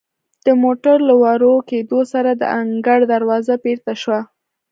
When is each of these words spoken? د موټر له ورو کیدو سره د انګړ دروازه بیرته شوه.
د 0.45 0.47
موټر 0.63 0.97
له 1.07 1.13
ورو 1.23 1.53
کیدو 1.69 1.99
سره 2.13 2.31
د 2.33 2.43
انګړ 2.59 2.99
دروازه 3.13 3.55
بیرته 3.65 3.93
شوه. 4.01 4.19